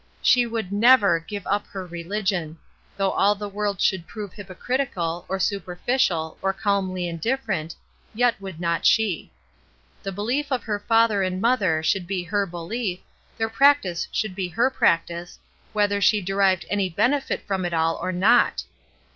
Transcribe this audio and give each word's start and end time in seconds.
She 0.23 0.47
would 0.47 0.71
never 0.71 1.19
give 1.19 1.45
up 1.45 1.67
her 1.67 1.85
religion; 1.85 2.57
though 2.97 3.11
all 3.11 3.35
the 3.35 3.47
world 3.47 3.79
should 3.79 4.07
prove 4.07 4.33
hypocritical, 4.33 5.27
or 5.29 5.37
super 5.39 5.79
ficial, 5.87 6.37
or 6.41 6.53
calmly 6.53 7.07
indifferent, 7.07 7.75
yet 8.15 8.41
would 8.41 8.59
not 8.59 8.83
she. 8.83 9.31
The 10.01 10.09
behef 10.11 10.47
of 10.49 10.63
her 10.63 10.79
father 10.79 11.21
and 11.21 11.39
mother 11.39 11.83
should 11.83 12.07
be 12.07 12.23
her 12.23 12.47
belief, 12.47 12.99
their 13.37 13.47
practice 13.47 14.07
should 14.11 14.33
be 14.33 14.47
her 14.47 14.71
practice, 14.71 15.37
whether 15.71 16.01
she 16.01 16.19
derived 16.19 16.65
any 16.71 16.89
benefit 16.89 17.45
from 17.45 17.63
it 17.63 17.71
all 17.71 17.97
or 18.01 18.11
not. 18.11 18.63